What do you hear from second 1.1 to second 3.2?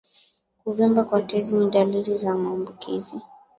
tezi ni dalili za maambukizi